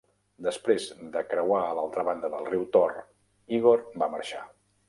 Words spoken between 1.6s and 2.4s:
a l'altra banda